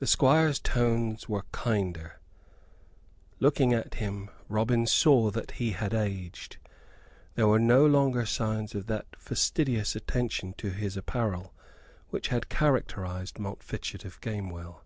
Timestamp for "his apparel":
10.72-11.54